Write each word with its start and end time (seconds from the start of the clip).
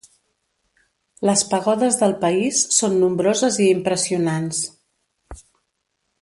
Les 1.29 1.43
pagodes 1.51 1.99
del 1.99 2.15
país 2.23 2.63
són 2.79 2.97
nombroses 3.05 3.61
i 3.67 3.71
impressionants. 3.75 4.65